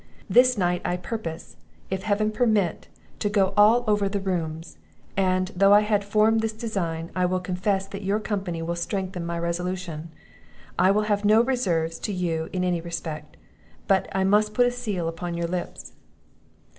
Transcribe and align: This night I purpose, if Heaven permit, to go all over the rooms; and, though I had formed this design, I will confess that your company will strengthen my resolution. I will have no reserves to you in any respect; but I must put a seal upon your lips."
This 0.27 0.57
night 0.57 0.81
I 0.83 0.97
purpose, 0.97 1.57
if 1.91 2.01
Heaven 2.01 2.31
permit, 2.31 2.87
to 3.19 3.29
go 3.29 3.53
all 3.55 3.83
over 3.85 4.09
the 4.09 4.19
rooms; 4.19 4.79
and, 5.15 5.49
though 5.55 5.73
I 5.75 5.81
had 5.81 6.03
formed 6.03 6.39
this 6.41 6.53
design, 6.53 7.11
I 7.15 7.27
will 7.27 7.39
confess 7.39 7.85
that 7.85 8.01
your 8.01 8.19
company 8.19 8.63
will 8.63 8.75
strengthen 8.75 9.23
my 9.23 9.37
resolution. 9.37 10.09
I 10.79 10.89
will 10.89 11.03
have 11.03 11.23
no 11.23 11.43
reserves 11.43 11.99
to 11.99 12.13
you 12.13 12.49
in 12.51 12.63
any 12.63 12.81
respect; 12.81 13.37
but 13.87 14.07
I 14.11 14.23
must 14.23 14.55
put 14.55 14.65
a 14.65 14.71
seal 14.71 15.07
upon 15.07 15.35
your 15.35 15.47
lips." 15.47 15.93